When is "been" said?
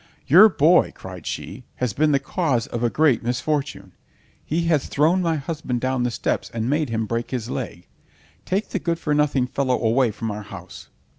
1.93-2.11